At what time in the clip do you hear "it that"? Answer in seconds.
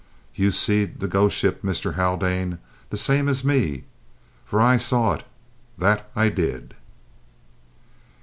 5.13-6.09